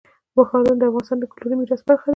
ښارونه 0.49 0.75
د 0.79 0.83
افغانستان 0.89 1.17
د 1.19 1.23
کلتوري 1.31 1.55
میراث 1.57 1.81
برخه 1.89 2.05
ده. 2.07 2.09